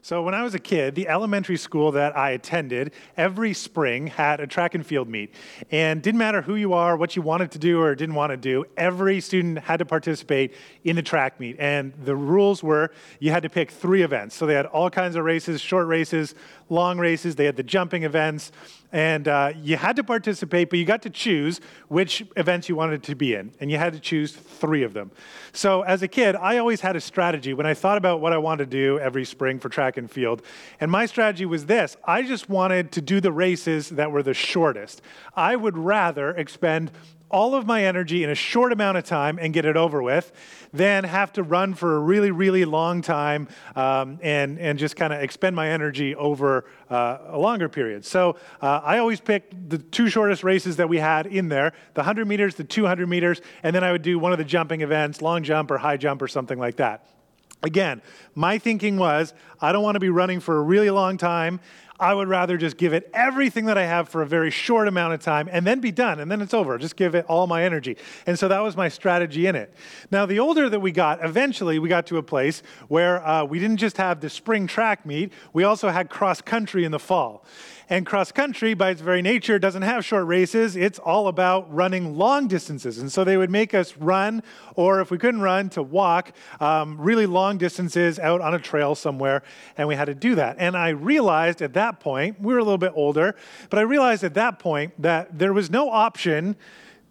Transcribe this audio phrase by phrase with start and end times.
[0.00, 4.40] So, when I was a kid, the elementary school that I attended every spring had
[4.40, 5.34] a track and field meet.
[5.70, 8.36] And didn't matter who you are, what you wanted to do or didn't want to
[8.36, 11.56] do, every student had to participate in the track meet.
[11.58, 14.36] And the rules were you had to pick three events.
[14.36, 16.34] So, they had all kinds of races, short races,
[16.68, 18.52] long races, they had the jumping events,
[18.92, 23.02] and uh, you had to participate, but you got to choose which events you wanted
[23.04, 25.10] to be in, and you had to choose three of them.
[25.52, 28.38] So, as a kid, I always had a strategy when I thought about what I
[28.38, 30.42] wanted to do every spring for track and field.
[30.80, 34.34] And my strategy was this I just wanted to do the races that were the
[34.34, 35.02] shortest.
[35.36, 36.90] I would rather expend
[37.30, 40.32] all of my energy in a short amount of time and get it over with
[40.72, 45.12] than have to run for a really, really long time um, and, and just kind
[45.12, 48.04] of expend my energy over uh, a longer period.
[48.04, 52.00] So uh, I always picked the two shortest races that we had in there the
[52.00, 55.20] 100 meters, the 200 meters, and then I would do one of the jumping events,
[55.22, 57.06] long jump or high jump or something like that.
[57.62, 58.02] Again,
[58.34, 61.60] my thinking was I don't want to be running for a really long time.
[62.00, 65.14] I would rather just give it everything that I have for a very short amount
[65.14, 66.78] of time and then be done, and then it's over.
[66.78, 67.96] Just give it all my energy.
[68.26, 69.74] And so that was my strategy in it.
[70.10, 73.58] Now, the older that we got, eventually we got to a place where uh, we
[73.58, 77.44] didn't just have the spring track meet, we also had cross country in the fall.
[77.90, 80.76] And cross country, by its very nature, doesn't have short races.
[80.76, 82.98] It's all about running long distances.
[82.98, 84.42] And so they would make us run,
[84.74, 88.94] or if we couldn't run, to walk um, really long distances out on a trail
[88.94, 89.42] somewhere.
[89.78, 90.56] And we had to do that.
[90.58, 93.34] And I realized at that point, we were a little bit older,
[93.70, 96.56] but I realized at that point that there was no option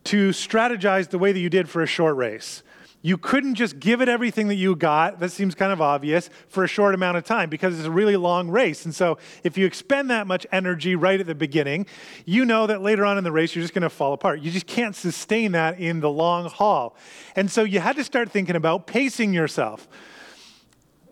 [0.04, 2.62] to strategize the way that you did for a short race.
[3.02, 6.64] You couldn't just give it everything that you got, that seems kind of obvious, for
[6.64, 8.86] a short amount of time because it's a really long race.
[8.86, 11.86] And so if you expend that much energy right at the beginning,
[12.26, 14.42] you know that later on in the race you're just going to fall apart.
[14.42, 16.96] You just can't sustain that in the long haul.
[17.36, 19.88] And so you had to start thinking about pacing yourself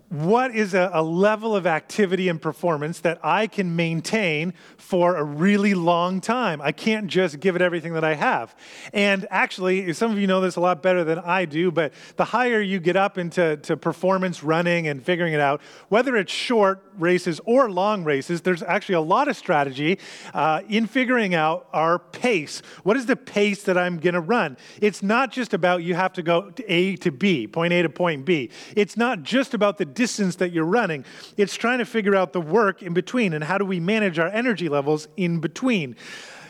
[0.10, 5.24] what is a, a, level of activity and performance that I can maintain for a
[5.24, 6.62] really long time?
[6.62, 8.56] I can't just give it everything that I have.
[8.94, 12.26] And actually, some of you know this a lot better than I do, but the
[12.26, 16.84] higher you get up into to performance running and figuring it out, whether it's short
[16.98, 20.00] races or long races, there's actually a lot of strategy
[20.34, 22.62] uh, in figuring out our pace.
[22.84, 24.56] What is the pace that I'm going to run?
[24.82, 27.90] It's not just about you have to go to A to B, point A to
[27.90, 28.52] point B.
[28.76, 30.05] It's not just about the distance
[30.38, 31.06] that you're running.
[31.38, 34.28] It's trying to figure out the work in between and how do we manage our
[34.28, 35.96] energy levels in between.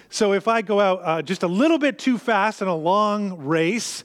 [0.10, 3.38] So if I go out uh, just a little bit too fast in a long
[3.46, 4.04] race,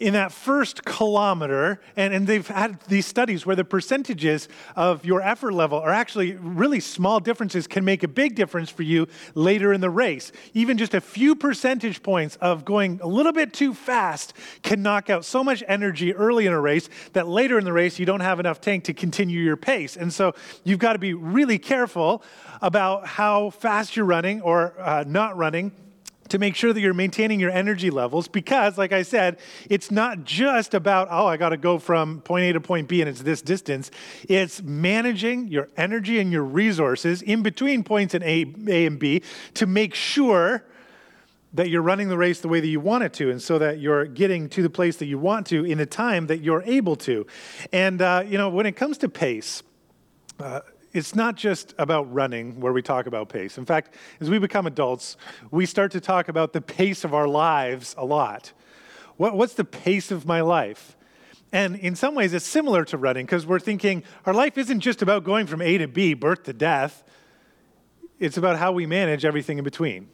[0.00, 5.20] in that first kilometer, and, and they've had these studies where the percentages of your
[5.22, 9.72] effort level are actually really small differences, can make a big difference for you later
[9.72, 10.32] in the race.
[10.52, 15.10] Even just a few percentage points of going a little bit too fast can knock
[15.10, 18.20] out so much energy early in a race that later in the race you don't
[18.20, 19.96] have enough tank to continue your pace.
[19.96, 20.34] And so
[20.64, 22.22] you've got to be really careful
[22.60, 25.72] about how fast you're running or uh, not running
[26.28, 30.24] to make sure that you're maintaining your energy levels because, like I said, it's not
[30.24, 33.22] just about, oh, I got to go from point A to point B and it's
[33.22, 33.90] this distance.
[34.28, 39.22] It's managing your energy and your resources in between points in A, A and B
[39.54, 40.64] to make sure
[41.52, 43.78] that you're running the race the way that you want it to, and so that
[43.78, 46.96] you're getting to the place that you want to in the time that you're able
[46.96, 47.24] to.
[47.72, 49.62] And, uh, you know, when it comes to pace,
[50.40, 50.62] uh,
[50.94, 53.58] it's not just about running where we talk about pace.
[53.58, 55.16] In fact, as we become adults,
[55.50, 58.52] we start to talk about the pace of our lives a lot.
[59.16, 60.96] What, what's the pace of my life?
[61.52, 65.02] And in some ways, it's similar to running because we're thinking our life isn't just
[65.02, 67.02] about going from A to B, birth to death.
[68.20, 70.08] It's about how we manage everything in between.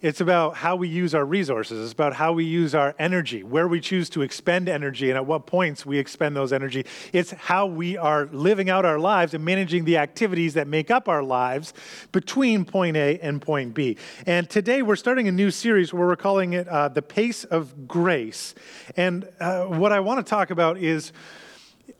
[0.00, 1.82] It's about how we use our resources.
[1.82, 5.26] It's about how we use our energy, where we choose to expend energy, and at
[5.26, 6.86] what points we expend those energy.
[7.12, 11.08] It's how we are living out our lives and managing the activities that make up
[11.08, 11.72] our lives
[12.12, 13.96] between point A and point B.
[14.26, 17.86] And today we're starting a new series where we're calling it uh, The Pace of
[17.86, 18.54] Grace.
[18.96, 21.12] And uh, what I want to talk about is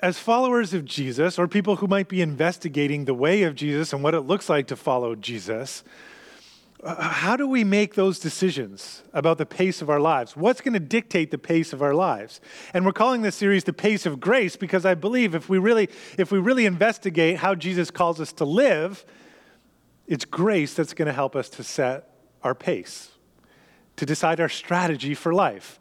[0.00, 4.02] as followers of Jesus, or people who might be investigating the way of Jesus and
[4.02, 5.84] what it looks like to follow Jesus,
[6.84, 10.36] Uh, how do we make those decisions about the pace of our lives?
[10.36, 12.42] What's going to dictate the pace of our lives?
[12.74, 15.88] And we're calling this series the pace of grace because I believe if we really
[16.18, 19.06] if we really investigate how Jesus calls us to live,
[20.06, 22.10] it's grace that's going to help us to set
[22.42, 23.12] our pace,
[23.96, 25.80] to decide our strategy for life.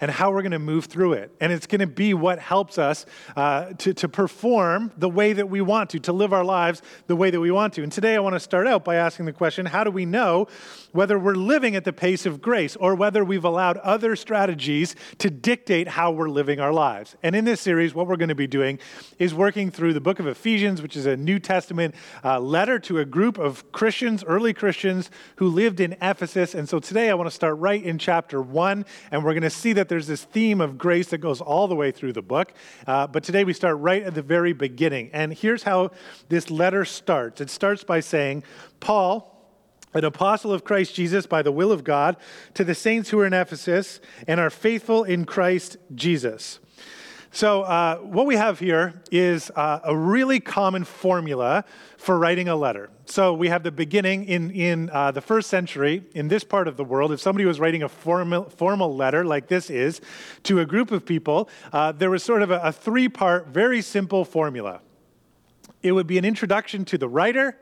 [0.00, 1.34] And how we're going to move through it.
[1.40, 3.06] And it's going to be what helps us
[3.36, 7.16] uh, to, to perform the way that we want to, to live our lives the
[7.16, 7.82] way that we want to.
[7.82, 10.48] And today I want to start out by asking the question how do we know
[10.92, 15.30] whether we're living at the pace of grace or whether we've allowed other strategies to
[15.30, 17.16] dictate how we're living our lives?
[17.22, 18.78] And in this series, what we're going to be doing
[19.18, 22.98] is working through the book of Ephesians, which is a New Testament uh, letter to
[22.98, 26.54] a group of Christians, early Christians, who lived in Ephesus.
[26.54, 29.50] And so today I want to start right in chapter one, and we're going to
[29.50, 32.52] see that there's this theme of grace that goes all the way through the book.
[32.86, 35.10] Uh, but today we start right at the very beginning.
[35.12, 35.90] And here's how
[36.28, 38.44] this letter starts it starts by saying,
[38.80, 39.30] Paul,
[39.94, 42.16] an apostle of Christ Jesus by the will of God,
[42.54, 46.58] to the saints who are in Ephesus and are faithful in Christ Jesus.
[47.34, 51.64] So, uh, what we have here is uh, a really common formula
[51.96, 52.90] for writing a letter.
[53.06, 56.76] So, we have the beginning in, in uh, the first century, in this part of
[56.76, 57.10] the world.
[57.10, 60.00] If somebody was writing a formal, formal letter like this is
[60.44, 63.82] to a group of people, uh, there was sort of a, a three part, very
[63.82, 64.80] simple formula.
[65.82, 67.58] It would be an introduction to the writer,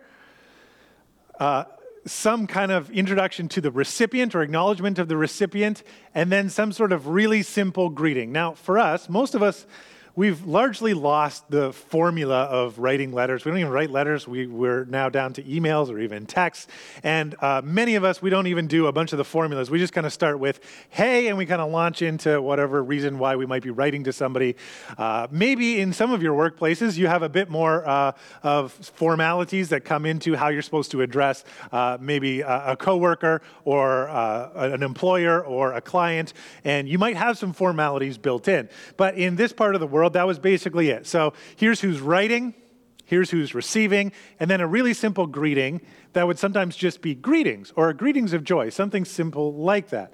[1.41, 1.65] uh,
[2.05, 5.83] some kind of introduction to the recipient or acknowledgement of the recipient,
[6.15, 8.33] and then some sort of really simple greeting.
[8.33, 9.67] Now, for us, most of us
[10.15, 13.45] we've largely lost the formula of writing letters.
[13.45, 14.29] We don't even write letters.
[14.29, 16.67] We, we're now down to emails or even texts.
[17.03, 19.71] And uh, many of us, we don't even do a bunch of the formulas.
[19.71, 20.61] We just kind of start with,
[20.91, 24.13] hey, and we kind of launch into whatever reason why we might be writing to
[24.13, 24.57] somebody.
[24.99, 28.13] Uh, maybe in some of your workplaces, you have a bit more uh,
[28.43, 33.41] of formalities that come into how you're supposed to address uh, maybe a, a coworker
[33.65, 36.35] or uh, an employer or a client.
[36.65, 38.69] And you might have some formalities built in.
[38.97, 41.07] But in this part of the world, world, that was basically it.
[41.07, 42.55] So here's who's writing,
[43.05, 44.11] here's who's receiving,
[44.41, 45.81] and then a really simple greeting
[46.13, 50.13] that would sometimes just be greetings or greetings of joy, something simple like that.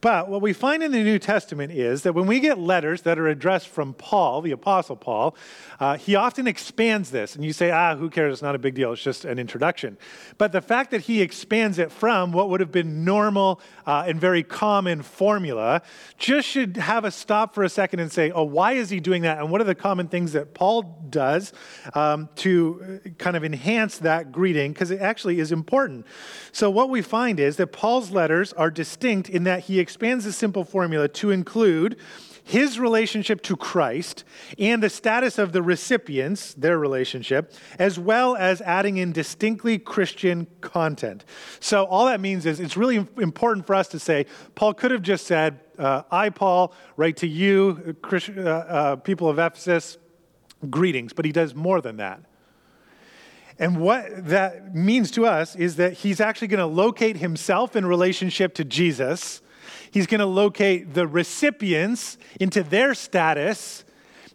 [0.00, 3.18] But what we find in the New Testament is that when we get letters that
[3.18, 5.36] are addressed from Paul, the Apostle Paul,
[5.78, 7.34] uh, he often expands this.
[7.34, 8.34] And you say, ah, who cares?
[8.34, 8.92] It's not a big deal.
[8.92, 9.98] It's just an introduction.
[10.38, 14.20] But the fact that he expands it from what would have been normal uh, and
[14.20, 15.82] very common formula
[16.16, 19.22] just should have us stop for a second and say, oh, why is he doing
[19.22, 19.38] that?
[19.38, 21.52] And what are the common things that Paul does
[21.94, 24.72] um, to kind of enhance that greeting?
[24.72, 26.06] Because it actually is important.
[26.52, 30.32] So, what we find is that Paul's letters are distinct in that he expands the
[30.32, 31.96] simple formula to include
[32.44, 34.24] his relationship to Christ
[34.58, 40.46] and the status of the recipients, their relationship, as well as adding in distinctly Christian
[40.60, 41.24] content.
[41.60, 45.02] So, all that means is it's really important for us to say, Paul could have
[45.02, 49.96] just said, uh, I, Paul, write to you, uh, uh, people of Ephesus,
[50.68, 52.20] greetings, but he does more than that.
[53.60, 57.84] And what that means to us is that he's actually going to locate himself in
[57.84, 59.42] relationship to Jesus.
[59.90, 63.84] He's going to locate the recipients into their status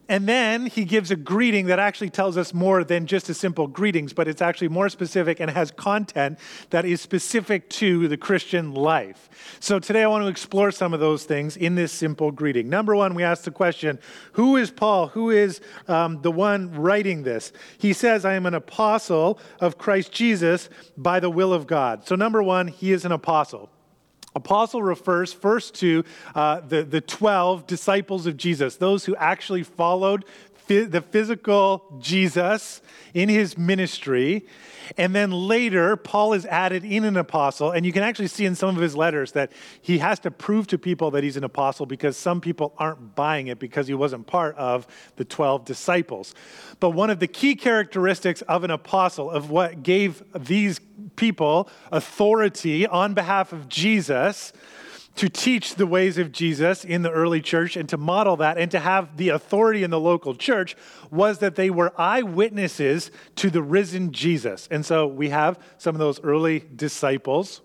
[0.07, 3.67] and then he gives a greeting that actually tells us more than just a simple
[3.67, 8.73] greetings, but it's actually more specific and has content that is specific to the Christian
[8.73, 9.29] life.
[9.59, 12.69] So today I want to explore some of those things in this simple greeting.
[12.69, 13.99] Number one, we ask the question
[14.33, 15.07] Who is Paul?
[15.07, 17.51] Who is um, the one writing this?
[17.77, 22.07] He says, I am an apostle of Christ Jesus by the will of God.
[22.07, 23.69] So, number one, he is an apostle.
[24.35, 26.03] Apostle refers first to
[26.35, 30.25] uh, the, the 12 disciples of Jesus, those who actually followed
[30.67, 32.81] the physical Jesus
[33.13, 34.45] in his ministry.
[34.97, 37.71] And then later, Paul is added in an apostle.
[37.71, 39.51] And you can actually see in some of his letters that
[39.81, 43.47] he has to prove to people that he's an apostle because some people aren't buying
[43.47, 44.85] it because he wasn't part of
[45.15, 46.35] the 12 disciples.
[46.79, 50.79] But one of the key characteristics of an apostle, of what gave these
[51.15, 54.53] people authority on behalf of Jesus,
[55.15, 58.69] to teach the ways of Jesus in the early church and to model that and
[58.71, 60.75] to have the authority in the local church
[61.09, 64.67] was that they were eyewitnesses to the risen Jesus.
[64.69, 67.61] And so we have some of those early disciples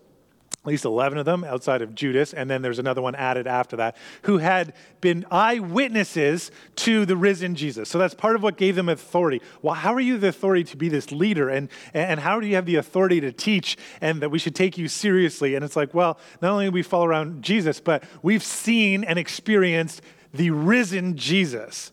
[0.62, 3.76] at least 11 of them outside of Judas, and then there's another one added after
[3.76, 7.88] that, who had been eyewitnesses to the risen Jesus.
[7.88, 9.40] So that's part of what gave them authority.
[9.62, 11.48] Well, how are you the authority to be this leader?
[11.48, 14.76] And, and how do you have the authority to teach and that we should take
[14.76, 15.54] you seriously?
[15.54, 20.02] And it's like, well, not only we follow around Jesus, but we've seen and experienced
[20.34, 21.90] the risen Jesus.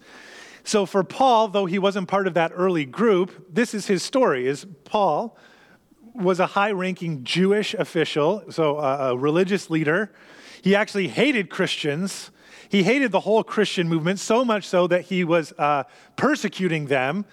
[0.66, 4.46] So for Paul, though he wasn't part of that early group, this is his story,
[4.46, 5.38] is Paul
[6.18, 10.12] was a high ranking Jewish official, so a, a religious leader.
[10.62, 12.32] He actually hated Christians.
[12.70, 15.84] He hated the whole Christian movement so much so that he was uh,
[16.16, 17.26] persecuting them.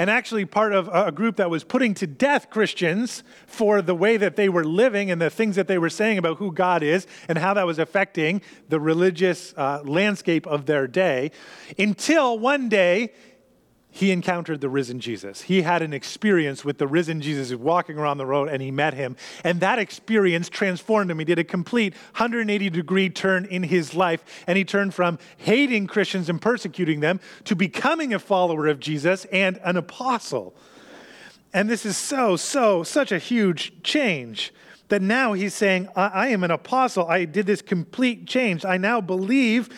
[0.00, 4.16] and actually part of a group that was putting to death Christians for the way
[4.16, 7.06] that they were living and the things that they were saying about who God is
[7.28, 11.32] and how that was affecting the religious uh, landscape of their day.
[11.78, 13.12] Until one day,
[13.90, 15.42] he encountered the risen Jesus.
[15.42, 18.94] He had an experience with the risen Jesus walking around the road and he met
[18.94, 19.16] him.
[19.42, 21.18] And that experience transformed him.
[21.18, 24.22] He did a complete 180 degree turn in his life.
[24.46, 29.24] And he turned from hating Christians and persecuting them to becoming a follower of Jesus
[29.26, 30.54] and an apostle.
[31.52, 34.54] And this is so, so, such a huge change
[34.88, 37.08] that now he's saying, I, I am an apostle.
[37.08, 38.64] I did this complete change.
[38.64, 39.68] I now believe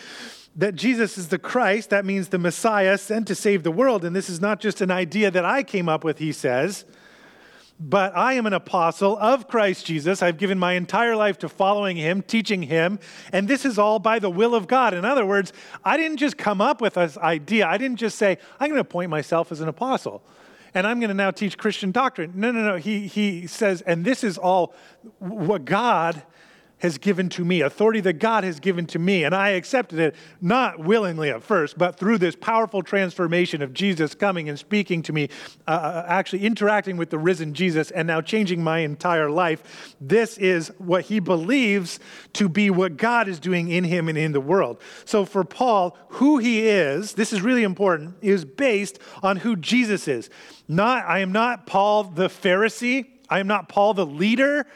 [0.57, 4.05] that Jesus is the Christ, that means the Messiah sent to save the world.
[4.05, 6.85] And this is not just an idea that I came up with, he says,
[7.81, 10.23] but I am an apostle of Christ Jesus.
[10.23, 13.01] I've given my entire life to following him, teaching him,
[13.33, 14.95] and this is all by the will of God.
[14.95, 15.53] In other words,
[15.85, 17.67] I didn't just come up with this idea.
[17.67, 20.23] I didn't just say, I'm going to appoint myself as an apostle
[20.75, 22.33] and I'm going to now teach Christian doctrine.
[22.35, 22.77] No, no, no.
[22.77, 24.75] He, he says, and this is all
[25.19, 26.23] what God
[26.83, 29.23] has given to me, authority that God has given to me.
[29.23, 34.17] And I accepted it, not willingly at first, but through this powerful transformation of Jesus
[34.17, 35.29] coming and speaking to me,
[35.69, 39.95] uh, uh, actually interacting with the risen Jesus, and now changing my entire life.
[40.01, 42.01] This is what he believes
[42.33, 44.81] to be what God is doing in him and in the world.
[45.05, 50.09] So for Paul, who he is, this is really important, is based on who Jesus
[50.09, 50.31] is.
[50.67, 53.07] Not, I am not Paul the Pharisee.
[53.31, 54.67] I am not Paul the leader.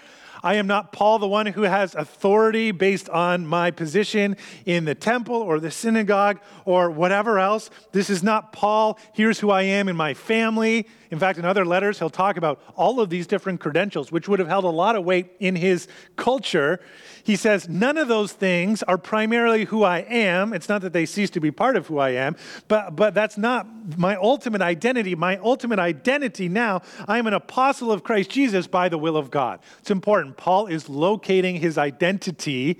[0.46, 4.94] I am not Paul, the one who has authority based on my position in the
[4.94, 7.68] temple or the synagogue or whatever else.
[7.90, 8.96] This is not Paul.
[9.12, 10.86] Here's who I am in my family.
[11.10, 14.38] In fact, in other letters, he'll talk about all of these different credentials, which would
[14.38, 16.78] have held a lot of weight in his culture.
[17.26, 20.52] He says, None of those things are primarily who I am.
[20.52, 22.36] It's not that they cease to be part of who I am,
[22.68, 23.66] but, but that's not
[23.98, 25.16] my ultimate identity.
[25.16, 29.32] My ultimate identity now, I am an apostle of Christ Jesus by the will of
[29.32, 29.58] God.
[29.80, 30.36] It's important.
[30.36, 32.78] Paul is locating his identity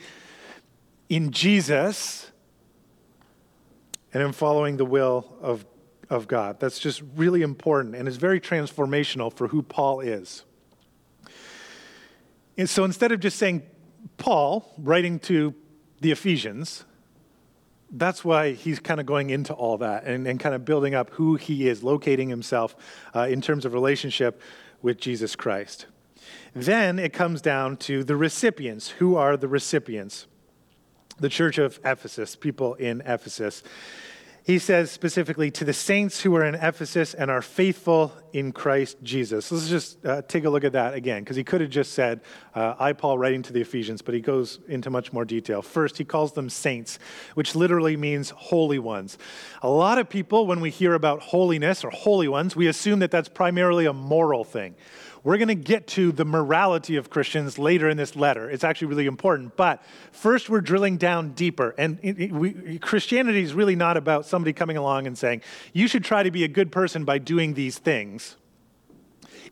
[1.09, 2.31] in Jesus
[4.15, 5.67] and in following the will of,
[6.09, 6.61] of God.
[6.61, 10.45] That's just really important and is very transformational for who Paul is.
[12.57, 13.65] And so instead of just saying,
[14.17, 15.55] Paul, writing to
[16.01, 16.85] the Ephesians,
[17.91, 21.11] that's why he's kind of going into all that and, and kind of building up
[21.11, 22.77] who he is, locating himself
[23.15, 24.41] uh, in terms of relationship
[24.83, 25.87] with Jesus Christ.
[26.55, 28.89] Then it comes down to the recipients.
[28.89, 30.27] Who are the recipients?
[31.19, 33.63] The church of Ephesus, people in Ephesus
[34.47, 38.97] he says specifically to the saints who are in Ephesus and are faithful in Christ
[39.03, 39.50] Jesus.
[39.50, 42.21] Let's just uh, take a look at that again, because he could have just said,
[42.55, 45.62] uh, I, Paul, writing to the Ephesians, but he goes into much more detail.
[45.62, 47.00] First, he calls them saints,
[47.35, 49.19] which literally means holy ones.
[49.62, 53.11] A lot of people, when we hear about holiness or holy ones, we assume that
[53.11, 54.76] that's primarily a moral thing.
[55.26, 58.49] We're going to get to the morality of Christians later in this letter.
[58.49, 59.56] It's actually really important.
[59.56, 61.75] But first, we're drilling down deeper.
[61.76, 65.42] And it, it, we, Christianity is really not about somebody coming along and saying,
[65.73, 68.37] you should try to be a good person by doing these things.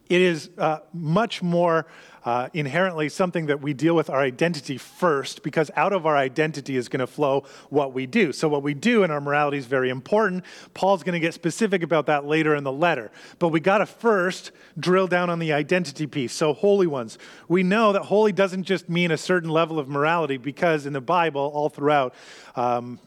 [0.08, 1.88] It is uh, much more
[2.24, 6.76] uh, inherently something that we deal with our identity first because out of our identity
[6.76, 8.32] is going to flow what we do.
[8.32, 10.44] So, what we do in our morality is very important.
[10.72, 13.10] Paul's going to get specific about that later in the letter.
[13.38, 16.32] But we got to first drill down on the identity piece.
[16.32, 17.18] So, holy ones.
[17.48, 21.00] We know that holy doesn't just mean a certain level of morality because in the
[21.00, 22.14] Bible, all throughout,
[22.56, 22.98] um,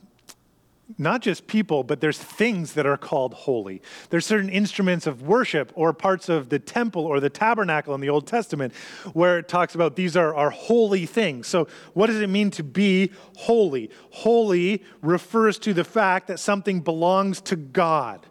[0.98, 3.82] not just people, but there's things that are called holy.
[4.10, 8.10] There's certain instruments of worship or parts of the temple or the tabernacle in the
[8.10, 8.74] Old Testament
[9.14, 11.48] where it talks about these are, are holy things.
[11.48, 13.90] So, what does it mean to be holy?
[14.12, 18.26] Holy refers to the fact that something belongs to God.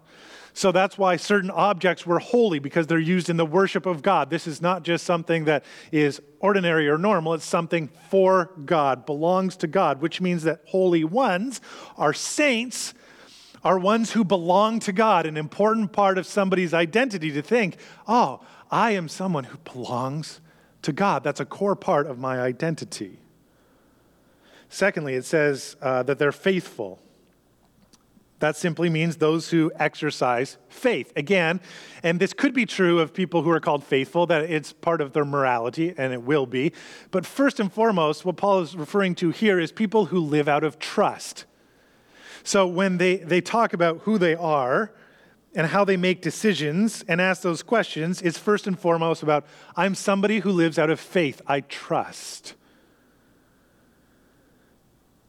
[0.56, 4.30] So that's why certain objects were holy because they're used in the worship of God.
[4.30, 9.58] This is not just something that is ordinary or normal, it's something for God, belongs
[9.58, 11.60] to God, which means that holy ones
[11.98, 12.94] are saints
[13.64, 17.76] are ones who belong to God, an important part of somebody's identity to think,
[18.08, 20.40] oh, I am someone who belongs
[20.80, 21.22] to God.
[21.22, 23.18] That's a core part of my identity.
[24.70, 26.98] Secondly, it says uh, that they're faithful.
[28.38, 31.12] That simply means those who exercise faith.
[31.16, 31.60] Again,
[32.02, 35.14] and this could be true of people who are called faithful, that it's part of
[35.14, 36.72] their morality, and it will be.
[37.10, 40.64] But first and foremost, what Paul is referring to here is people who live out
[40.64, 41.46] of trust.
[42.44, 44.92] So when they, they talk about who they are
[45.54, 49.94] and how they make decisions and ask those questions, it's first and foremost about I'm
[49.94, 51.40] somebody who lives out of faith.
[51.46, 52.54] I trust.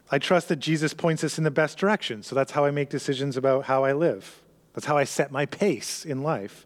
[0.10, 2.24] I trust that Jesus points us in the best direction.
[2.24, 4.42] So that's how I make decisions about how I live.
[4.74, 6.66] That's how I set my pace in life.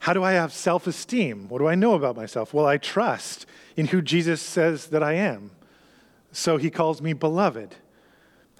[0.00, 1.48] How do I have self esteem?
[1.48, 2.52] What do I know about myself?
[2.52, 3.46] Well, I trust
[3.76, 5.50] in who Jesus says that I am.
[6.32, 7.76] So he calls me beloved.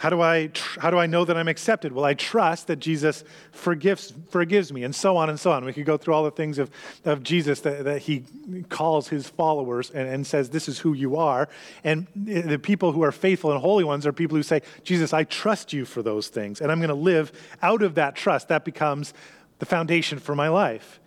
[0.05, 1.91] How do, I, how do I know that I'm accepted?
[1.91, 5.65] Well, I trust that Jesus forgives, forgives me, and so on and so on.
[5.65, 6.71] We could go through all the things of,
[7.07, 8.25] of Jesus that, that he
[8.69, 11.49] calls his followers and, and says, This is who you are.
[11.85, 15.25] And the people who are faithful and holy ones are people who say, Jesus, I
[15.25, 17.33] trust you for those things, and I'm going to live
[17.63, 18.49] out of that trust.
[18.49, 19.15] That becomes
[19.59, 21.01] the foundation for my life.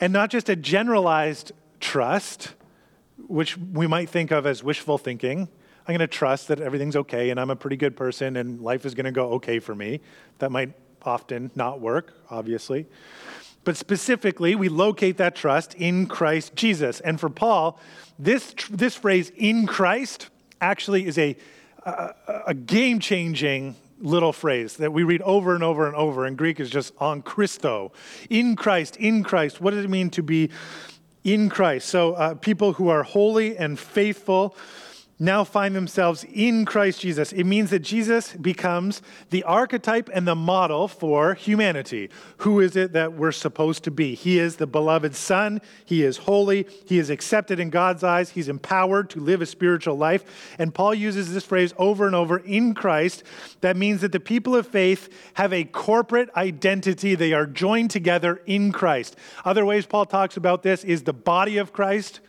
[0.00, 2.54] And not just a generalized trust,
[3.28, 5.48] which we might think of as wishful thinking
[5.86, 8.86] I'm going to trust that everything's okay and I'm a pretty good person and life
[8.86, 10.00] is going to go okay for me.
[10.38, 10.72] That might
[11.04, 12.86] often not work, obviously.
[13.64, 17.00] But specifically, we locate that trust in Christ Jesus.
[17.00, 17.80] And for Paul,
[18.18, 21.36] this, this phrase, in Christ, actually is a,
[21.84, 22.14] a,
[22.48, 26.26] a game changing little phrase that we read over and over and over.
[26.26, 27.92] In Greek is just on Christo.
[28.30, 29.60] In Christ, in Christ.
[29.60, 30.50] What does it mean to be
[31.24, 31.88] in Christ?
[31.88, 34.56] So, uh, people who are holy and faithful
[35.18, 37.32] now find themselves in Christ Jesus.
[37.32, 42.10] It means that Jesus becomes the archetype and the model for humanity.
[42.38, 44.14] Who is it that we're supposed to be?
[44.14, 45.60] He is the beloved Son.
[45.84, 46.66] He is holy.
[46.86, 48.30] He is accepted in God's eyes.
[48.30, 50.56] He's empowered to live a spiritual life.
[50.58, 53.22] And Paul uses this phrase over and over in Christ.
[53.60, 57.14] That means that the people of faith have a corporate identity.
[57.14, 59.16] They are joined together in Christ.
[59.44, 62.20] Other ways Paul talks about this is the body of Christ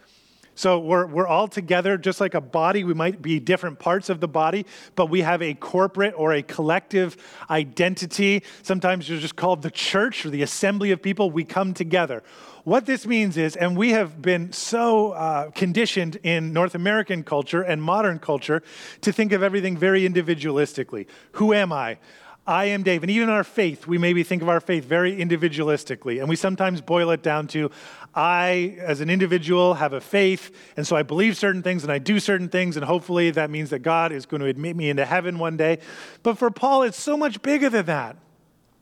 [0.55, 2.83] so we're, we're all together, just like a body.
[2.83, 6.43] We might be different parts of the body, but we have a corporate or a
[6.43, 7.17] collective
[7.49, 8.43] identity.
[8.61, 11.31] Sometimes you're just called the church or the assembly of people.
[11.31, 12.23] We come together.
[12.63, 17.61] What this means is, and we have been so uh, conditioned in North American culture
[17.61, 18.63] and modern culture
[19.01, 21.07] to think of everything very individualistically.
[21.33, 21.97] Who am I?
[22.45, 23.03] I am Dave.
[23.03, 26.19] And even in our faith, we maybe think of our faith very individualistically.
[26.19, 27.71] And we sometimes boil it down to
[28.13, 31.99] I, as an individual, have a faith, and so I believe certain things and I
[31.99, 35.05] do certain things, and hopefully that means that God is going to admit me into
[35.05, 35.79] heaven one day.
[36.21, 38.17] But for Paul, it's so much bigger than that.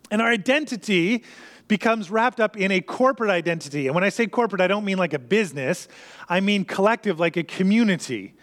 [0.10, 1.24] And our identity
[1.68, 3.86] becomes wrapped up in a corporate identity.
[3.86, 5.88] And when I say corporate, I don't mean like a business,
[6.27, 8.34] I mean collective, like a community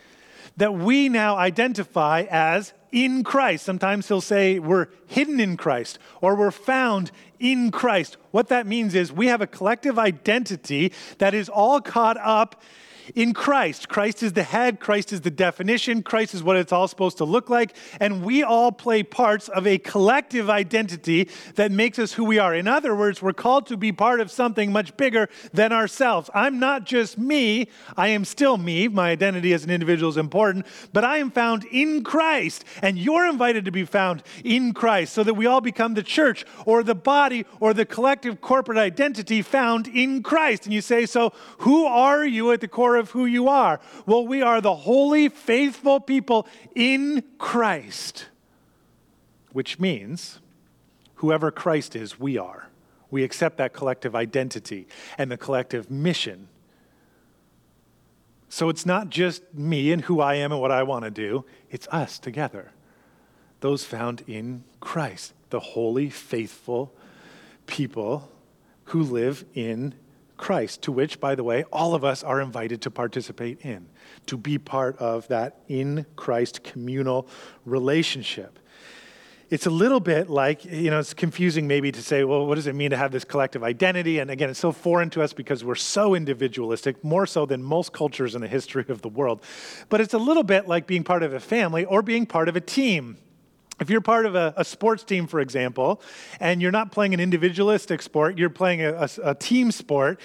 [0.56, 3.64] that we now identify as in Christ.
[3.64, 8.16] Sometimes he'll say we're hidden in Christ or we're found in Christ.
[8.30, 12.62] What that means is we have a collective identity that is all caught up
[13.14, 13.88] in Christ.
[13.88, 17.24] Christ is the head, Christ is the definition, Christ is what it's all supposed to
[17.24, 22.24] look like, and we all play parts of a collective identity that makes us who
[22.24, 22.54] we are.
[22.54, 26.30] In other words, we're called to be part of something much bigger than ourselves.
[26.34, 28.88] I'm not just me, I am still me.
[28.88, 33.26] My identity as an individual is important, but I am found in Christ, and you're
[33.26, 36.94] invited to be found in Christ so that we all become the church or the
[36.94, 40.64] body or the collective corporate identity found in Christ.
[40.64, 43.80] And you say, So who are you at the core of who you are?
[44.06, 48.26] Well, we are the holy, faithful people in Christ,
[49.52, 50.40] which means
[51.16, 52.68] whoever Christ is, we are.
[53.10, 56.48] We accept that collective identity and the collective mission.
[58.48, 61.44] So it's not just me and who I am and what I want to do,
[61.70, 62.72] it's us together.
[63.60, 66.94] Those found in Christ, the holy, faithful
[67.66, 68.30] people
[68.84, 69.94] who live in
[70.38, 73.86] Christ, to which, by the way, all of us are invited to participate in,
[74.26, 77.28] to be part of that in Christ communal
[77.66, 78.58] relationship.
[79.50, 82.66] It's a little bit like, you know, it's confusing maybe to say, well, what does
[82.66, 84.18] it mean to have this collective identity?
[84.18, 87.94] And again, it's so foreign to us because we're so individualistic, more so than most
[87.94, 89.42] cultures in the history of the world.
[89.88, 92.56] But it's a little bit like being part of a family or being part of
[92.56, 93.16] a team.
[93.80, 96.02] If you're part of a, a, sports team, for example,
[96.40, 100.20] and you're not playing an individualistic sport, you're playing a, a, a, team sport,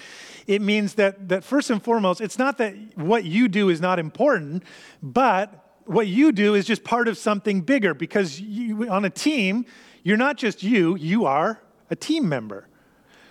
[0.48, 4.00] it means that, that first and foremost, it's not that what you do is not
[4.00, 4.64] important,
[5.02, 9.66] but what you do is just part of something bigger because you, on a team,
[10.02, 12.66] you're not just you, you are a team member,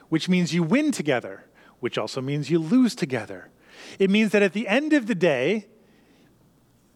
[0.09, 1.43] which means you win together,
[1.81, 3.49] which also means you lose together.
[3.99, 5.67] It means that at the end of the day,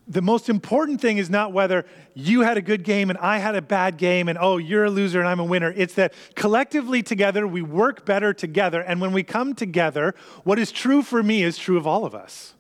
[0.07, 3.55] the most important thing is not whether you had a good game and I had
[3.55, 5.73] a bad game and oh, you're a loser and I'm a winner.
[5.75, 8.81] It's that collectively together we work better together.
[8.81, 12.15] And when we come together, what is true for me is true of all of
[12.15, 12.53] us.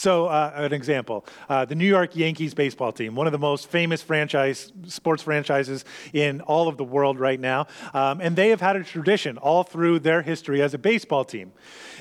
[0.00, 3.66] So, uh, an example uh, the New York Yankees baseball team, one of the most
[3.66, 5.84] famous franchise, sports franchises
[6.14, 7.66] in all of the world right now.
[7.92, 11.52] Um, and they have had a tradition all through their history as a baseball team.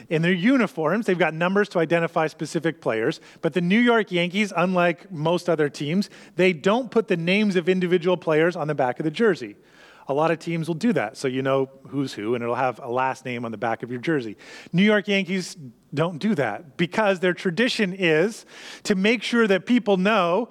[0.08, 3.20] In their uniforms, they've got numbers to identify specific players.
[3.42, 7.68] But the New York Yankees, unlike most other teams, they don't put the names of
[7.68, 9.58] individual players on the back of the jersey.
[10.10, 12.80] A lot of teams will do that, so you know who's who, and it'll have
[12.80, 14.38] a last name on the back of your jersey.
[14.74, 15.56] New York Yankees
[15.94, 18.46] don't do that because their tradition is
[18.84, 20.50] to make sure that people know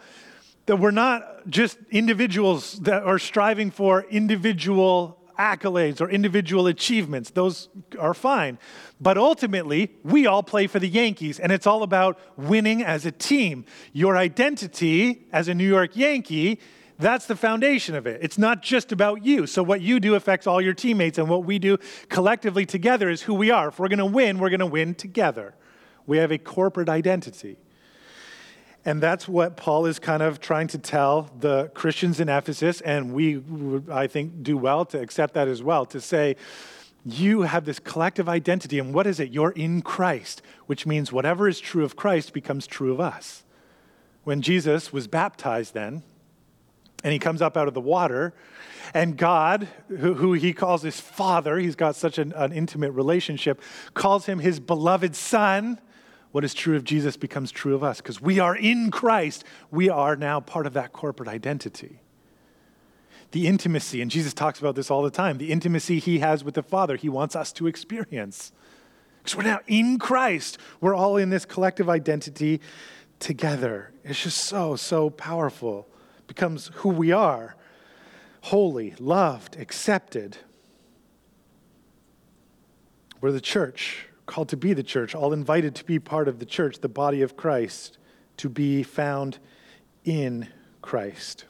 [0.67, 7.31] that we're not just individuals that are striving for individual accolades or individual achievements.
[7.31, 7.69] Those
[7.99, 8.59] are fine.
[9.01, 13.13] But ultimately, we all play for the Yankees, and it's all about winning as a
[13.13, 13.65] team.
[13.93, 16.61] Your identity as a New York Yankee
[16.99, 18.21] that's the foundation of it.
[18.23, 19.47] It's not just about you.
[19.47, 23.23] So, what you do affects all your teammates, and what we do collectively together is
[23.23, 23.69] who we are.
[23.69, 25.55] If we're going to win, we're going to win together.
[26.07, 27.59] We have a corporate identity.
[28.85, 33.13] And that's what Paul is kind of trying to tell the Christians in Ephesus, and
[33.13, 33.43] we,
[33.93, 36.37] I think, do well to accept that as well, to say,
[37.05, 39.31] you have this collective identity, and what is it?
[39.31, 43.45] You're in Christ, which means whatever is true of Christ becomes true of us.
[44.25, 46.03] When Jesus was baptized, then,
[47.05, 48.35] and he comes up out of the water,
[48.95, 53.61] and God, who, who he calls his father, he's got such an, an intimate relationship,
[53.95, 55.79] calls him his beloved son
[56.31, 59.45] what is true of Jesus becomes true of us because we are in Christ.
[59.71, 62.01] We are now part of that corporate identity.
[63.31, 66.55] The intimacy, and Jesus talks about this all the time the intimacy he has with
[66.55, 68.53] the Father, he wants us to experience.
[69.19, 70.59] Because we're now in Christ.
[70.81, 72.61] We're all in this collective identity
[73.19, 73.93] together.
[74.05, 75.87] It's just so, so powerful.
[76.29, 77.57] Becomes who we are
[78.43, 80.39] holy, loved, accepted.
[83.21, 86.47] We're the church called to be the church, all invited to be part of the
[86.47, 87.99] church, the body of Christ,
[88.37, 89.39] to be found
[90.05, 90.49] in
[90.83, 91.47] Christ.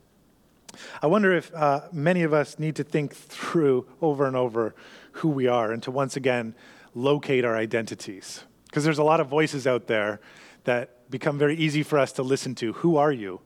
[1.02, 4.74] I wonder if uh, many of us need to think through over and over
[5.12, 6.54] who we are and to once again
[6.94, 8.44] locate our identities.
[8.66, 10.20] Because there's a lot of voices out there
[10.64, 12.74] that become very easy for us to listen to.
[12.74, 13.40] Who are you?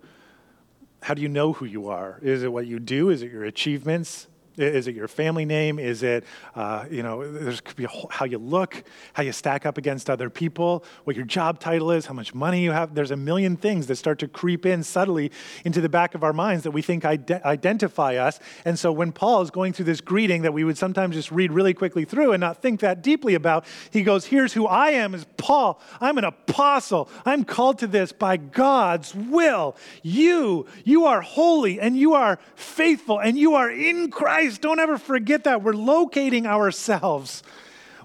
[1.02, 2.18] How do you know who you are?
[2.22, 3.10] Is it what you do?
[3.10, 4.28] Is it your achievements?
[4.58, 5.78] Is it your family name?
[5.78, 8.84] Is it, uh, you know, there could be how you look,
[9.14, 12.62] how you stack up against other people, what your job title is, how much money
[12.62, 12.94] you have.
[12.94, 15.32] There's a million things that start to creep in subtly
[15.64, 18.40] into the back of our minds that we think ide- identify us.
[18.66, 21.50] And so when Paul is going through this greeting that we would sometimes just read
[21.50, 25.14] really quickly through and not think that deeply about, he goes, Here's who I am
[25.14, 25.80] as Paul.
[25.98, 27.08] I'm an apostle.
[27.24, 29.76] I'm called to this by God's will.
[30.02, 34.80] You, you are holy and you are faithful and you are in Christ Guys, don't
[34.80, 35.62] ever forget that.
[35.62, 37.44] We're locating ourselves.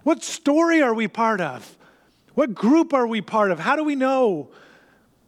[0.04, 1.76] What story are we part of?
[2.36, 3.60] What group are we part of?
[3.60, 4.52] How do we know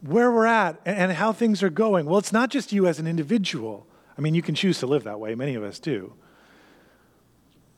[0.02, 2.06] where we're at and how things are going?
[2.06, 3.88] Well, it's not just you as an individual.
[4.16, 6.12] I mean, you can choose to live that way, many of us do.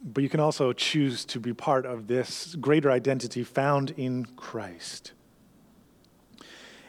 [0.04, 5.12] But you can also choose to be part of this greater identity found in Christ.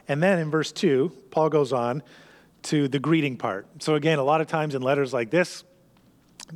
[0.09, 2.03] And then in verse 2, Paul goes on
[2.63, 3.65] to the greeting part.
[3.79, 5.63] So, again, a lot of times in letters like this,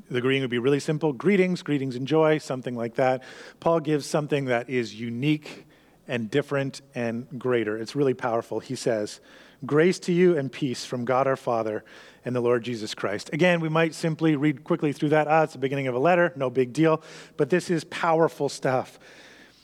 [0.09, 3.23] the greeting would be really simple greetings, greetings and joy, something like that.
[3.59, 5.65] Paul gives something that is unique
[6.07, 7.77] and different and greater.
[7.77, 8.59] It's really powerful.
[8.59, 9.19] He says,
[9.65, 11.83] Grace to you and peace from God our Father
[12.23, 13.31] and the Lord Jesus Christ.
[13.33, 15.27] Again, we might simply read quickly through that.
[15.27, 17.01] Ah, it's the beginning of a letter, no big deal.
[17.37, 18.99] But this is powerful stuff.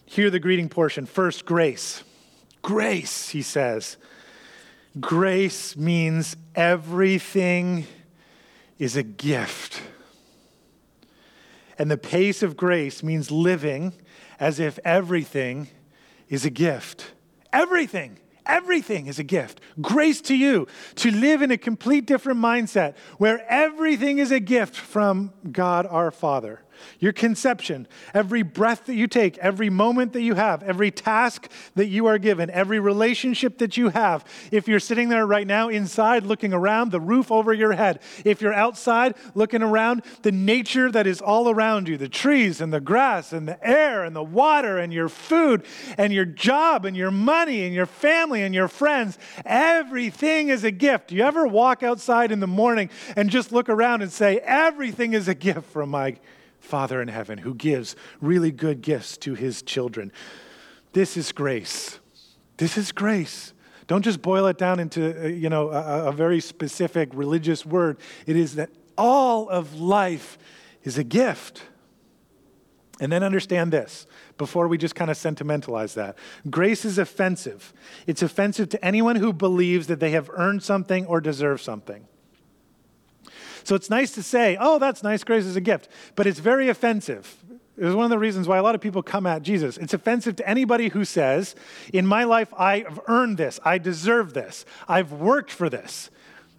[0.06, 1.06] Hear the greeting portion.
[1.06, 2.04] First, grace.
[2.64, 3.98] Grace, he says.
[5.00, 7.86] Grace means everything
[8.80, 9.82] is a gift.
[11.78, 13.94] And the pace of grace means living
[14.40, 15.70] as if everything
[16.30, 17.14] is a gift.
[17.52, 18.20] Everything.
[18.46, 19.62] Everything is a gift.
[19.82, 24.76] Grace to you to live in a complete different mindset where everything is a gift
[24.76, 26.62] from God our Father
[27.00, 31.88] your conception, every breath that you take, every moment that you have, every task that
[31.88, 34.26] you are given, every relationship that you have.
[34.52, 38.42] If you're sitting there right now inside looking around, the roof over your head, if
[38.42, 42.82] you're outside looking around, the nature that is all around you, the trees and the
[42.82, 45.66] grass and the air and the water and your food
[45.98, 50.72] and your job and your money and your family and your friends, everything is a
[50.72, 51.10] gift.
[51.10, 55.14] Do you ever walk outside in the morning and just look around and say, Everything
[55.14, 56.18] is a gift from my
[56.64, 60.12] Father in heaven who gives really good gifts to his children.
[60.94, 62.00] This is grace.
[62.58, 63.54] This is grace.
[63.88, 67.98] Don't just boil it down into, uh, you know, a, a very specific religious word.
[68.26, 70.38] It is that all of life
[70.84, 71.64] is a gift.
[73.02, 76.18] And then understand this before we just kind of sentimentalize that.
[76.50, 77.74] Grace is offensive.
[78.08, 82.08] It's offensive to anyone who believes that they have earned something or deserve something.
[83.64, 86.70] So it's nice to say, oh, that's nice, grace is a gift, but it's very
[86.70, 87.38] offensive.
[87.76, 89.78] It's one of the reasons why a lot of people come at Jesus.
[89.78, 91.56] It's offensive to anybody who says,
[91.92, 96.12] in my life, I've earned this, I deserve this, I've worked for this.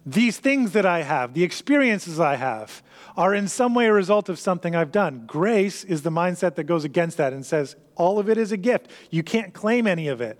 [0.05, 2.83] these things that I have, the experiences I have,
[3.17, 5.23] are in some way a result of something I've done.
[5.25, 8.57] Grace is the mindset that goes against that and says, all of it is a
[8.57, 8.89] gift.
[9.09, 10.39] You can't claim any of it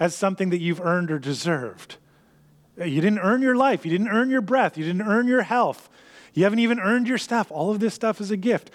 [0.00, 1.96] as something that you've earned or deserved.
[2.78, 3.84] You didn't earn your life.
[3.84, 4.76] You didn't earn your breath.
[4.76, 5.88] You didn't earn your health.
[6.34, 7.50] You haven't even earned your stuff.
[7.50, 8.70] All of this stuff is a gift.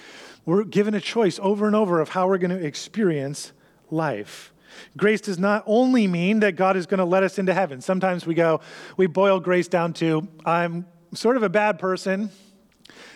[0.46, 3.52] We're given a choice over and over of how we're going to experience
[3.92, 4.52] life.
[4.98, 7.82] Grace does not only mean that God is going to let us into heaven.
[7.82, 8.62] Sometimes we go,
[8.98, 12.32] we boil grace down to, I'm sort of a bad person,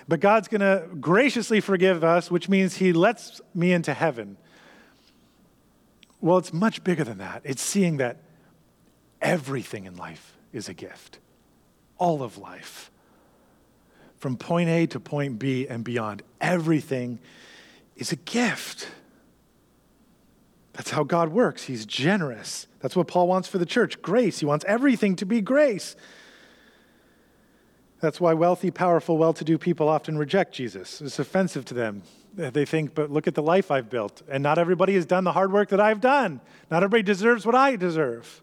[0.07, 4.37] but God's going to graciously forgive us, which means He lets me into heaven.
[6.21, 7.41] Well, it's much bigger than that.
[7.43, 8.17] It's seeing that
[9.21, 11.19] everything in life is a gift,
[11.97, 12.89] all of life.
[14.17, 17.19] From point A to point B and beyond, everything
[17.97, 18.89] is a gift.
[20.73, 21.63] That's how God works.
[21.63, 22.67] He's generous.
[22.79, 24.39] That's what Paul wants for the church grace.
[24.39, 25.95] He wants everything to be grace.
[27.99, 31.01] That's why wealthy, powerful, well to do people often reject Jesus.
[31.01, 32.03] It's offensive to them.
[32.33, 34.21] They think, but look at the life I've built.
[34.29, 36.41] And not everybody has done the hard work that I've done.
[36.69, 38.41] Not everybody deserves what I deserve.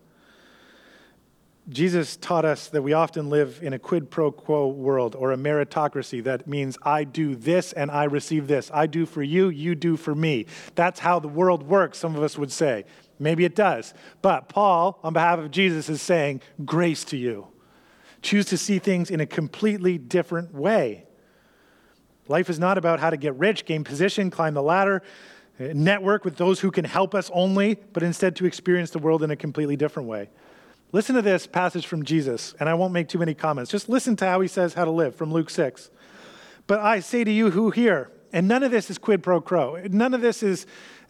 [1.69, 5.37] Jesus taught us that we often live in a quid pro quo world or a
[5.37, 8.69] meritocracy that means I do this and I receive this.
[8.75, 10.47] I do for you, you do for me.
[10.75, 12.85] That's how the world works, some of us would say.
[13.21, 13.95] Maybe it does.
[14.23, 17.47] But Paul, on behalf of Jesus, is saying, grace to you.
[18.23, 21.07] Choose to see things in a completely different way.
[22.27, 25.03] Life is not about how to get rich, gain position, climb the ladder,
[25.61, 29.23] eh, network with those who can help us only, but instead to experience the world
[29.23, 30.29] in a completely different way.
[30.95, 33.71] Listen to this passage from Jesus, and I won't make too many comments.
[33.71, 35.91] Just listen to how he says how to live from Luke 6.
[36.67, 39.83] But I say to you who hear, and none of this is quid pro quo.
[39.91, 40.67] None of this is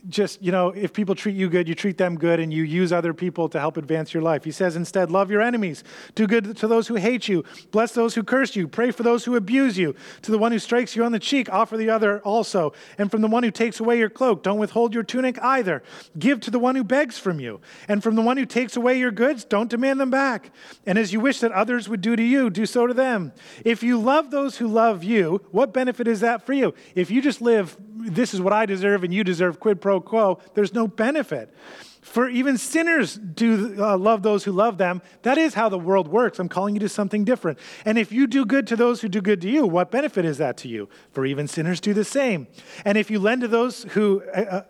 [0.09, 2.93] just, you know, if people treat you good, you treat them good, and you use
[2.93, 4.45] other people to help advance your life.
[4.45, 5.85] He says instead, love your enemies,
[6.15, 9.25] do good to those who hate you, bless those who curse you, pray for those
[9.25, 9.95] who abuse you.
[10.23, 12.73] To the one who strikes you on the cheek, offer the other also.
[12.99, 15.83] And from the one who takes away your cloak, don't withhold your tunic either.
[16.19, 17.61] Give to the one who begs from you.
[17.88, 20.51] And from the one who takes away your goods, don't demand them back.
[20.87, 23.33] And as you wish that others would do to you, do so to them.
[23.65, 26.75] If you love those who love you, what benefit is that for you?
[26.95, 30.41] If you just live, this is what I deserve and you deserve quid pro quo,
[30.55, 31.55] there's no benefit.
[32.03, 35.03] For even sinners do uh, love those who love them.
[35.23, 36.41] That is how the world works.
[36.41, 37.59] I'm calling you to something different.
[37.85, 40.38] And if you do good to those who do good to you, what benefit is
[40.38, 40.88] that to you?
[41.12, 42.49] For even sinners do the same.
[42.85, 44.62] And if you lend to those who uh, uh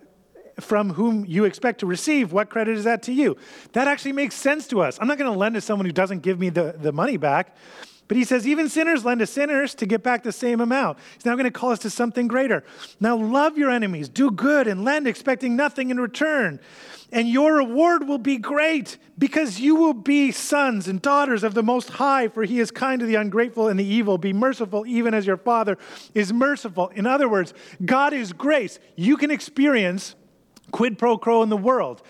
[0.60, 3.36] from whom you expect to receive, what credit is that to you?
[3.72, 4.98] That actually makes sense to us.
[5.00, 7.56] I'm not going to lend to someone who doesn't give me the, the money back.
[8.12, 10.98] But he says, even sinners lend to sinners to get back the same amount.
[11.14, 12.62] He's now going to call us to something greater.
[13.00, 16.60] Now, love your enemies, do good, and lend, expecting nothing in return.
[17.10, 21.62] And your reward will be great because you will be sons and daughters of the
[21.62, 24.18] Most High, for he is kind to the ungrateful and the evil.
[24.18, 25.78] Be merciful, even as your Father
[26.12, 26.88] is merciful.
[26.88, 28.78] In other words, God is grace.
[28.94, 30.16] You can experience
[30.70, 32.02] quid pro quo in the world.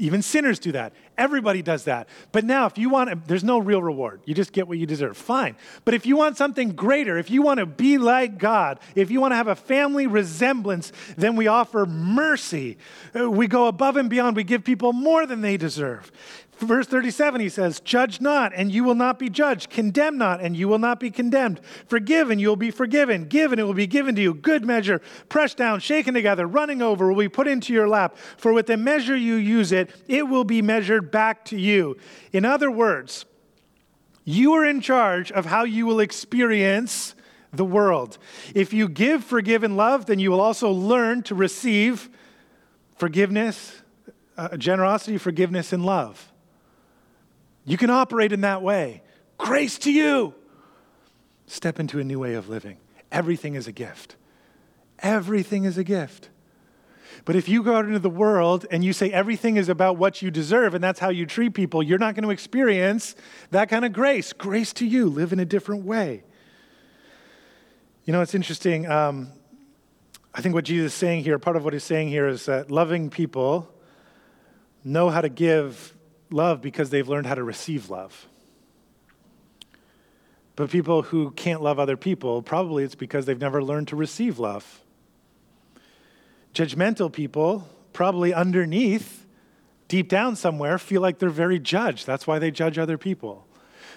[0.00, 0.94] Even sinners do that.
[1.18, 2.08] Everybody does that.
[2.32, 4.22] But now, if you want, there's no real reward.
[4.24, 5.16] You just get what you deserve.
[5.16, 5.56] Fine.
[5.84, 9.20] But if you want something greater, if you want to be like God, if you
[9.20, 12.78] want to have a family resemblance, then we offer mercy.
[13.14, 14.36] Uh, we go above and beyond.
[14.36, 16.10] We give people more than they deserve.
[16.60, 19.70] Verse 37, he says, Judge not, and you will not be judged.
[19.70, 21.58] Condemn not, and you will not be condemned.
[21.86, 23.24] Forgive, and you will be forgiven.
[23.24, 24.34] Give, and it will be given to you.
[24.34, 28.16] Good measure, pressed down, shaken together, running over, will be put into your lap.
[28.36, 31.96] For with the measure you use it, it will be measured back to you.
[32.30, 33.24] In other words,
[34.24, 37.14] you are in charge of how you will experience
[37.54, 38.18] the world.
[38.54, 42.10] If you give, forgive, and love, then you will also learn to receive
[42.98, 43.80] forgiveness,
[44.36, 46.29] uh, generosity, forgiveness, and love.
[47.64, 49.02] You can operate in that way.
[49.38, 50.34] Grace to you.
[51.46, 52.76] Step into a new way of living.
[53.10, 54.16] Everything is a gift.
[55.00, 56.28] Everything is a gift.
[57.24, 60.22] But if you go out into the world and you say everything is about what
[60.22, 63.14] you deserve and that's how you treat people, you're not going to experience
[63.50, 64.32] that kind of grace.
[64.32, 65.08] Grace to you.
[65.08, 66.22] Live in a different way.
[68.04, 68.88] You know, it's interesting.
[68.88, 69.32] Um,
[70.34, 72.70] I think what Jesus is saying here, part of what he's saying here is that
[72.70, 73.68] loving people
[74.84, 75.94] know how to give
[76.30, 78.26] love because they've learned how to receive love.
[80.56, 84.38] But people who can't love other people, probably it's because they've never learned to receive
[84.38, 84.82] love.
[86.54, 89.26] Judgmental people, probably underneath,
[89.88, 92.06] deep down somewhere, feel like they're very judged.
[92.06, 93.46] That's why they judge other people.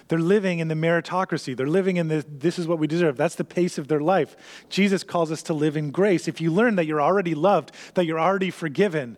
[0.08, 1.56] They're living in the meritocracy.
[1.56, 3.16] They're living in the this is what we deserve.
[3.16, 4.36] That's the pace of their life.
[4.68, 6.28] Jesus calls us to live in grace.
[6.28, 9.16] If you learn that you're already loved, that you're already forgiven,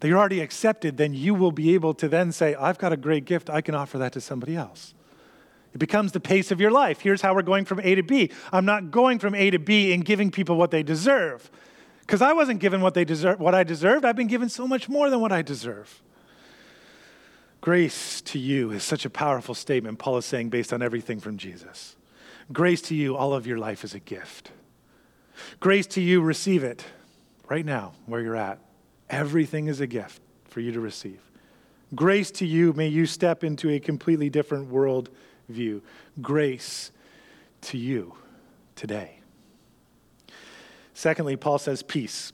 [0.00, 2.96] that you're already accepted, then you will be able to then say, I've got a
[2.96, 3.48] great gift.
[3.48, 4.94] I can offer that to somebody else.
[5.74, 7.00] It becomes the pace of your life.
[7.00, 8.30] Here's how we're going from A to B.
[8.52, 11.50] I'm not going from A to B and giving people what they deserve.
[12.00, 14.04] Because I wasn't given what they deserve what I deserved.
[14.04, 16.02] I've been given so much more than what I deserve.
[17.60, 21.36] Grace to you is such a powerful statement, Paul is saying, based on everything from
[21.36, 21.96] Jesus.
[22.52, 24.52] Grace to you, all of your life is a gift.
[25.58, 26.84] Grace to you, receive it
[27.48, 28.60] right now, where you're at.
[29.08, 31.20] Everything is a gift for you to receive.
[31.94, 35.08] Grace to you, may you step into a completely different world
[35.48, 35.82] view.
[36.20, 36.90] Grace
[37.62, 38.14] to you
[38.74, 39.20] today.
[40.94, 42.32] Secondly, Paul says peace.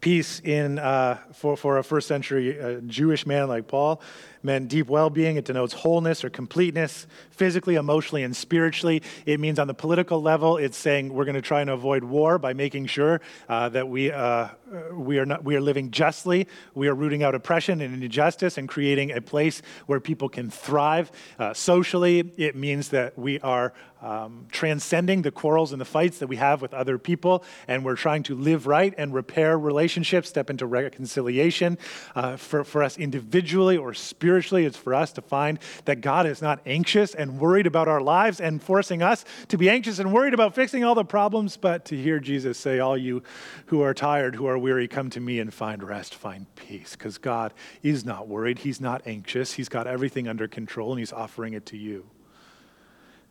[0.00, 4.00] Peace in, uh, for, for a first century uh, Jewish man like Paul
[4.44, 5.36] meant deep well being.
[5.36, 9.02] It denotes wholeness or completeness, physically, emotionally, and spiritually.
[9.26, 12.38] It means on the political level, it's saying we're going to try and avoid war
[12.38, 14.48] by making sure uh, that we, uh,
[14.92, 16.46] we, are not, we are living justly.
[16.74, 21.10] We are rooting out oppression and injustice and creating a place where people can thrive.
[21.38, 26.26] Uh, socially, it means that we are um, transcending the quarrels and the fights that
[26.26, 30.50] we have with other people, and we're trying to live right and repair relationships, step
[30.50, 31.78] into reconciliation.
[32.14, 36.26] Uh, for, for us individually or spiritually, spiritually, it's for us to find that God
[36.26, 40.12] is not anxious and worried about our lives and forcing us to be anxious and
[40.12, 43.22] worried about fixing all the problems, but to hear Jesus say, All you
[43.66, 46.96] who are tired, who are weary, come to me and find rest, find peace.
[46.96, 51.12] Because God is not worried, He's not anxious, He's got everything under control, and He's
[51.12, 52.10] offering it to you.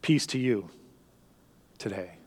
[0.02, 0.70] Peace to you
[1.80, 2.23] today.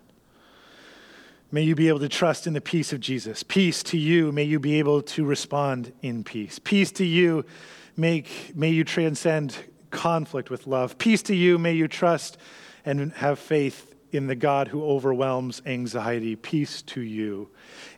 [1.50, 3.42] May you be able to trust in the peace of Jesus.
[3.42, 4.32] Peace to you.
[4.32, 6.58] May you be able to respond in peace.
[6.58, 7.44] Peace to you
[7.96, 9.56] Make, may you transcend
[9.90, 10.98] conflict with love.
[10.98, 11.56] Peace to you.
[11.58, 12.36] May you trust
[12.84, 16.36] and have faith in the God who overwhelms anxiety.
[16.36, 17.48] Peace to you.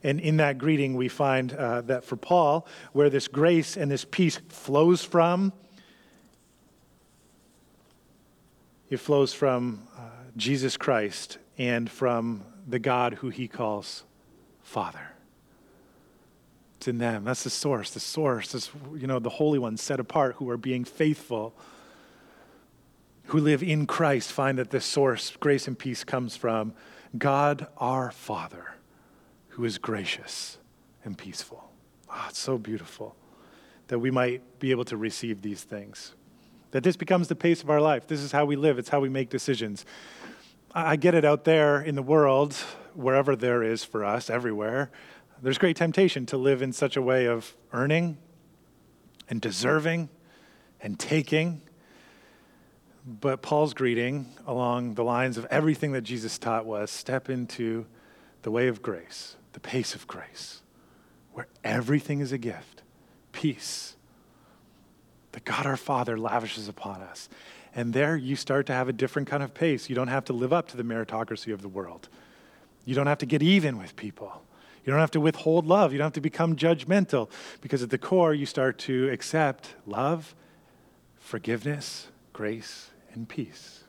[0.04, 4.04] And in that greeting, we find uh, that for Paul, where this grace and this
[4.04, 5.52] peace flows from,
[8.88, 10.02] it flows from uh,
[10.36, 14.04] Jesus Christ and from the God who he calls
[14.62, 15.12] Father.
[16.76, 17.24] It's in them.
[17.24, 17.90] That's the source.
[17.90, 21.54] The source is, you know, the holy ones set apart who are being faithful,
[23.26, 26.74] who live in Christ, find that the source, grace and peace, comes from
[27.16, 28.74] God our Father,
[29.48, 30.58] who is gracious
[31.04, 31.70] and peaceful.
[32.10, 33.16] Oh, it's so beautiful
[33.88, 36.14] that we might be able to receive these things.
[36.70, 38.06] That this becomes the pace of our life.
[38.06, 39.84] This is how we live, it's how we make decisions.
[40.74, 42.54] I get it out there in the world,
[42.94, 44.90] wherever there is for us, everywhere.
[45.40, 48.18] There's great temptation to live in such a way of earning
[49.30, 50.08] and deserving
[50.80, 51.62] and taking.
[53.06, 57.86] But Paul's greeting along the lines of everything that Jesus taught was step into
[58.42, 60.60] the way of grace, the pace of grace,
[61.32, 62.82] where everything is a gift,
[63.32, 63.96] peace
[65.32, 67.28] that God our Father lavishes upon us.
[67.78, 69.88] And there you start to have a different kind of pace.
[69.88, 72.08] You don't have to live up to the meritocracy of the world,
[72.84, 74.42] you don't have to get even with people.
[74.84, 75.92] You don't have to withhold love.
[75.92, 80.34] You don't have to become judgmental because at the core, you start to accept love,
[81.18, 83.84] forgiveness, grace, and peace.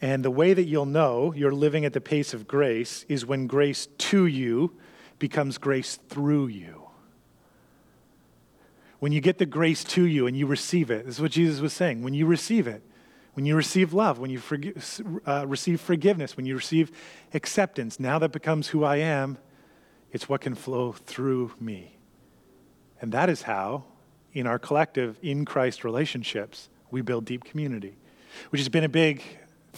[0.00, 3.48] And the way that you'll know you're living at the pace of grace is when
[3.48, 4.72] grace to you
[5.18, 6.87] becomes grace through you.
[8.98, 11.60] When you get the grace to you and you receive it, this is what Jesus
[11.60, 12.02] was saying.
[12.02, 12.82] When you receive it,
[13.34, 14.42] when you receive love, when you
[15.24, 16.90] uh, receive forgiveness, when you receive
[17.32, 19.38] acceptance, now that becomes who I am,
[20.10, 21.98] it's what can flow through me.
[23.00, 23.84] And that is how,
[24.32, 27.96] in our collective, in Christ relationships, we build deep community,
[28.50, 29.22] which has been a big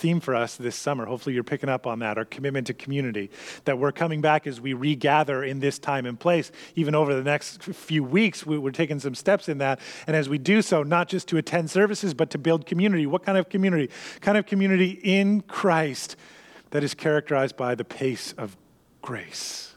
[0.01, 1.05] theme for us this summer.
[1.05, 3.31] Hopefully, you're picking up on that, our commitment to community.
[3.67, 6.51] That we're coming back as we regather in this time and place.
[6.75, 9.81] Even over the next few weeks, we're taking some steps in that.
[10.07, 13.07] And as we do so, not just to attend services, but to build community.
[13.07, 13.91] What kind of community?
[14.21, 16.17] Kind of community in Christ
[16.71, 18.57] that is characterized by the pace of
[19.03, 19.75] grace.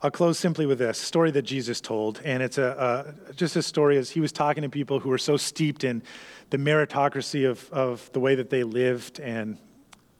[0.00, 3.62] I'll close simply with this story that Jesus told, and it's a, a, just a
[3.62, 6.04] story as he was talking to people who were so steeped in
[6.50, 9.58] the meritocracy of, of the way that they lived and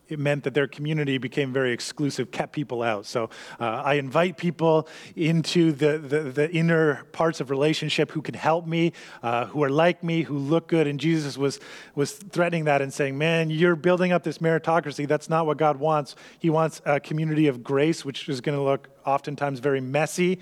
[0.08, 3.06] it meant that their community became very exclusive, kept people out.
[3.06, 8.34] So uh, I invite people into the, the, the, inner parts of relationship who can
[8.34, 8.92] help me,
[9.22, 10.86] uh, who are like me, who look good.
[10.86, 11.60] And Jesus was,
[11.94, 15.06] was threatening that and saying, Man, you're building up this meritocracy.
[15.06, 16.16] That's not what God wants.
[16.38, 20.40] He wants a community of grace, which is going to look oftentimes very messy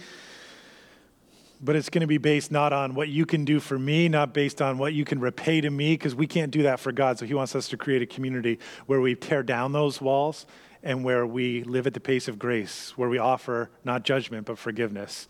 [1.61, 4.35] but it's going to be based not on what you can do for me, not
[4.35, 7.19] based on what you can repay to me, because we can't do that for God.
[7.19, 10.47] So He wants us to create a community where we tear down those walls
[10.83, 14.59] and where we live at the pace of grace, where we offer not judgment, but
[14.59, 15.29] forgiveness,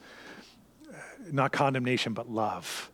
[1.32, 2.90] not condemnation, but love,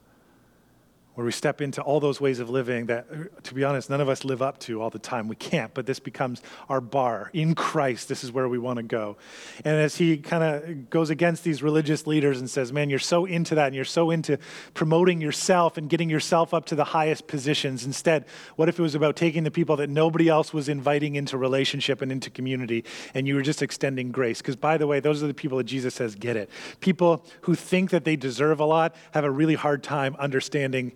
[1.15, 4.09] where we step into all those ways of living that, to be honest, none of
[4.09, 5.29] us live up to all the time.
[5.29, 6.41] We can't, but this becomes
[6.71, 7.31] our bar.
[7.35, 9.19] In Christ, this is where we want to go.
[9.65, 13.27] And as he kind of goes against these religious leaders and says, Man, you're so
[13.27, 14.39] into that and you're so into
[14.73, 17.85] promoting yourself and getting yourself up to the highest positions.
[17.85, 18.25] Instead,
[18.57, 22.01] what if it was about taking the people that nobody else was inviting into relationship
[22.01, 24.41] and into community and you were just extending grace?
[24.41, 26.49] Because, by the way, those are the people that Jesus says get it.
[26.81, 30.93] People who think that they deserve a lot have a really hard time understanding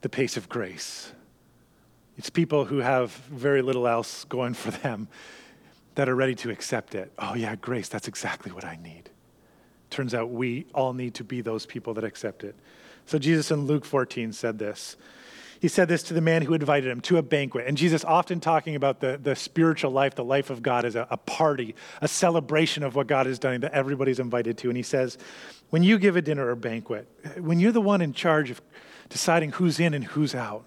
[0.00, 1.12] the pace of grace.
[2.16, 5.08] It's people who have very little else going for them
[5.94, 7.12] that are ready to accept it.
[7.18, 9.10] Oh, yeah, grace, that's exactly what I need.
[9.90, 12.54] Turns out we all need to be those people that accept it.
[13.06, 14.96] So Jesus in Luke 14 said this.
[15.60, 17.66] He said this to the man who invited him to a banquet.
[17.66, 21.08] And Jesus, often talking about the, the spiritual life, the life of God, as a,
[21.10, 24.68] a party, a celebration of what God has done that everybody's invited to.
[24.68, 25.18] And he says,
[25.70, 28.60] when you give a dinner or banquet, when you're the one in charge of
[29.08, 30.66] deciding who's in and who's out.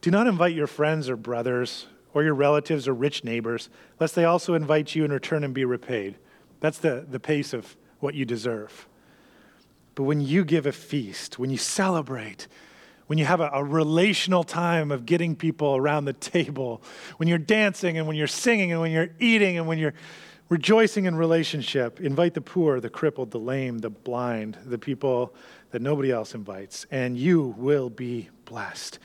[0.00, 3.68] Do not invite your friends or brothers or your relatives or rich neighbors,
[4.00, 6.16] lest they also invite you in return and be repaid.
[6.60, 8.86] That's the, the pace of what you deserve.
[9.94, 12.46] But when you give a feast, when you celebrate,
[13.06, 16.82] when you have a, a, relational time of getting people around the table,
[17.16, 19.94] when you're dancing and when you're singing and when you're eating and when you're
[20.48, 25.34] rejoicing in relationship, invite the poor, the crippled, the lame, the blind, the people
[25.70, 28.98] that nobody else invites, and you will be blessed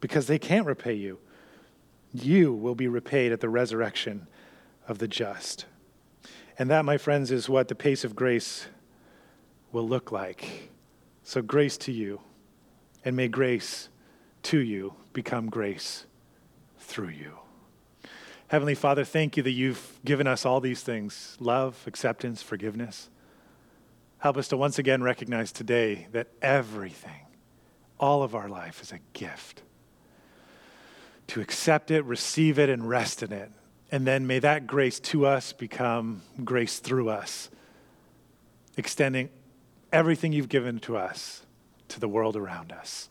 [0.00, 1.18] because they can't repay you.
[2.12, 4.26] You will be repaid at the resurrection
[4.86, 5.66] of the just.
[6.58, 8.66] And that, my friends, is what the pace of grace
[9.72, 10.70] will look like.
[11.24, 12.20] So, grace to you,
[13.04, 13.88] and may grace
[14.44, 16.04] to you become grace
[16.78, 17.38] through you.
[18.48, 23.08] Heavenly Father, thank you that you've given us all these things love, acceptance, forgiveness.
[24.22, 27.26] Help us to once again recognize today that everything,
[27.98, 29.62] all of our life, is a gift.
[31.26, 33.50] To accept it, receive it, and rest in it.
[33.90, 37.50] And then may that grace to us become grace through us,
[38.76, 39.28] extending
[39.92, 41.44] everything you've given to us
[41.88, 43.10] to the world around us.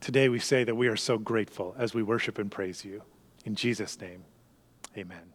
[0.00, 3.02] Today we say that we are so grateful as we worship and praise you.
[3.44, 4.22] In Jesus' name,
[4.96, 5.33] amen.